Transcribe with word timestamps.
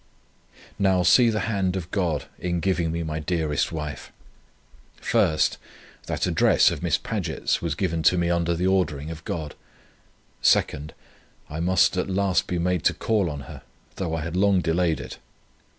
Now 0.79 1.03
see 1.03 1.29
the 1.29 1.41
hand 1.41 1.75
of 1.75 1.91
God 1.91 2.25
in 2.39 2.59
giving 2.59 2.91
me 2.91 3.03
my 3.03 3.19
dearest 3.19 3.71
wife: 3.71 4.11
1st, 4.99 5.57
that 6.07 6.25
address 6.25 6.71
of 6.71 6.81
Miss 6.81 6.97
Paget's 6.97 7.61
was 7.61 7.75
given 7.75 8.01
to 8.05 8.17
me 8.17 8.27
under 8.31 8.55
the 8.55 8.65
ordering 8.65 9.11
of 9.11 9.23
God. 9.25 9.53
2nd, 10.41 10.93
I 11.51 11.59
must 11.59 11.97
at 11.97 12.09
last 12.09 12.47
be 12.47 12.57
made 12.57 12.83
to 12.85 12.95
call 12.95 13.29
on 13.29 13.41
her, 13.41 13.61
though 13.97 14.15
I 14.15 14.21
had 14.23 14.35
long 14.35 14.59
delayed 14.61 14.99
it. 14.99 15.19